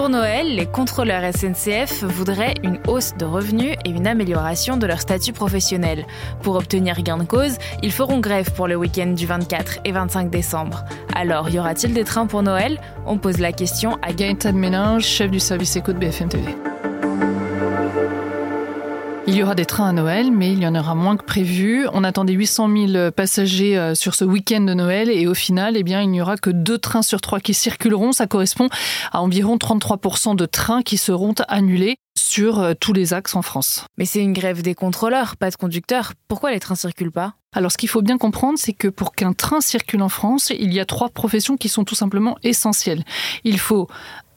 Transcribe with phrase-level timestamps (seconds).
[0.00, 4.98] Pour Noël, les contrôleurs SNCF voudraient une hausse de revenus et une amélioration de leur
[4.98, 6.06] statut professionnel.
[6.42, 10.30] Pour obtenir gain de cause, ils feront grève pour le week-end du 24 et 25
[10.30, 10.86] décembre.
[11.14, 12.80] Alors, y aura-t-il des trains pour Noël?
[13.04, 16.56] On pose la question à Gaëtan Ménage, chef du service éco de BFM TV.
[19.26, 21.86] Il y aura des trains à Noël, mais il y en aura moins que prévu.
[21.92, 25.82] On attendait 800 000 passagers euh, sur ce week-end de Noël et au final, eh
[25.82, 28.12] bien, il n'y aura que deux trains sur trois qui circuleront.
[28.12, 28.68] Ça correspond
[29.12, 33.84] à environ 33% de trains qui seront annulés sur euh, tous les axes en France.
[33.98, 36.12] Mais c'est une grève des contrôleurs, pas de conducteurs.
[36.26, 37.34] Pourquoi les trains circulent pas?
[37.54, 40.72] Alors ce qu'il faut bien comprendre, c'est que pour qu'un train circule en France, il
[40.72, 43.04] y a trois professions qui sont tout simplement essentielles.
[43.44, 43.86] Il faut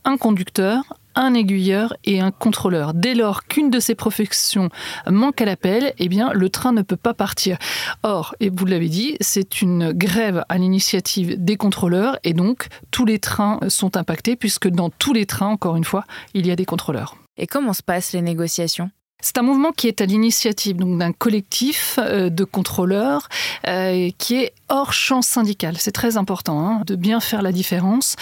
[0.06, 0.84] un conducteur,
[1.16, 2.94] un aiguilleur et un contrôleur.
[2.94, 4.70] Dès lors qu'une de ces professions
[5.08, 7.58] manque à l'appel, eh bien, le train ne peut pas partir.
[8.03, 13.05] Or, et vous l'avez dit, c'est une grève à l'initiative des contrôleurs et donc tous
[13.05, 16.03] les trains sont impactés puisque dans tous les trains, encore une fois,
[16.34, 17.16] il y a des contrôleurs.
[17.38, 18.92] Et comment se passent les négociations?
[19.24, 23.30] C'est un mouvement qui est à l'initiative d'un collectif euh, de contrôleurs
[23.68, 25.76] euh, qui est hors champ syndical.
[25.80, 28.18] C'est très important hein, de bien faire la différence.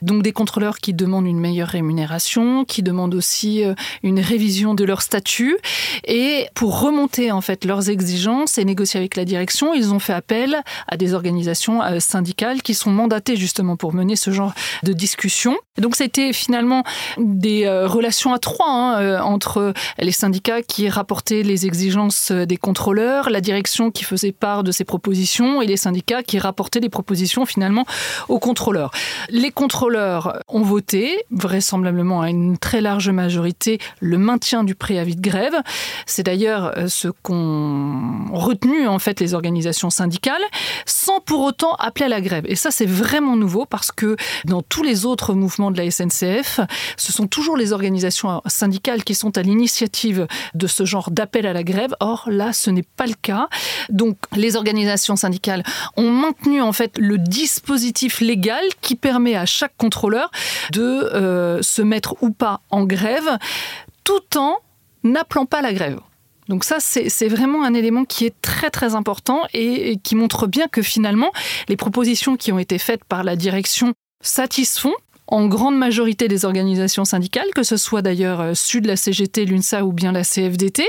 [0.00, 4.84] Donc des contrôleurs qui demandent une meilleure rémunération, qui demandent aussi euh, une révision de
[4.84, 5.58] leur statut.
[6.04, 10.12] Et pour remonter en fait leurs exigences et négocier avec la direction, ils ont fait
[10.12, 15.56] appel à des organisations syndicales qui sont mandatées justement pour mener ce genre de discussion.
[15.78, 16.84] donc c'était finalement
[17.18, 23.30] des relations à trois hein, entre les syndicats syndicats qui rapportaient les exigences des contrôleurs,
[23.30, 27.46] la direction qui faisait part de ses propositions et les syndicats qui rapportaient les propositions
[27.46, 27.86] finalement
[28.28, 28.90] aux contrôleurs.
[29.30, 35.22] Les contrôleurs ont voté, vraisemblablement à une très large majorité, le maintien du préavis de
[35.22, 35.54] grève.
[36.04, 40.44] C'est d'ailleurs euh, ce qu'ont retenu en fait les organisations syndicales,
[40.84, 42.44] sans pour autant appeler à la grève.
[42.48, 46.60] Et ça, c'est vraiment nouveau parce que dans tous les autres mouvements de la SNCF,
[46.98, 50.17] ce sont toujours les organisations syndicales qui sont à l'initiative
[50.54, 51.94] de ce genre d'appel à la grève.
[52.00, 53.48] Or, là, ce n'est pas le cas.
[53.88, 55.62] Donc, les organisations syndicales
[55.96, 60.30] ont maintenu en fait le dispositif légal qui permet à chaque contrôleur
[60.72, 63.38] de euh, se mettre ou pas en grève,
[64.04, 64.56] tout en
[65.04, 66.00] n'appelant pas la grève.
[66.48, 70.66] Donc ça, c'est vraiment un élément qui est très très important et, qui montre bien
[70.66, 71.30] que finalement,
[71.68, 73.92] les propositions qui ont été faites par la direction
[74.22, 74.94] satisfont
[75.28, 79.84] en grande majorité des organisations syndicales, que ce soit d'ailleurs euh, Sud, la CGT, l'UNSA
[79.84, 80.88] ou bien la CFDT,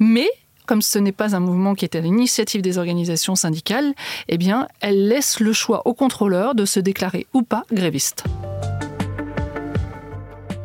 [0.00, 0.28] mais
[0.66, 3.94] comme ce n'est pas un mouvement qui est à l'initiative des organisations syndicales,
[4.28, 8.24] eh bien, elle laisse le choix aux contrôleurs de se déclarer ou pas gréviste.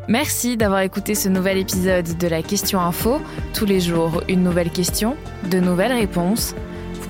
[0.07, 3.21] Merci d'avoir écouté ce nouvel épisode de la Question Info.
[3.53, 5.15] Tous les jours, une nouvelle question,
[5.49, 6.55] de nouvelles réponses.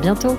[0.00, 0.38] Bientôt